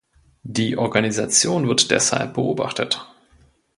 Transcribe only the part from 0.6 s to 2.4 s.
Organisation wird deshalb